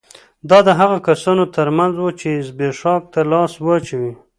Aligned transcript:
دا 0.49 0.59
د 0.67 0.69
هغو 0.79 0.97
کسانو 1.07 1.43
ترمنځ 1.55 1.93
وو 1.97 2.09
چې 2.19 2.29
زبېښاک 2.47 3.03
ته 3.13 3.21
لاس 3.31 3.51
واچوي 3.65 4.11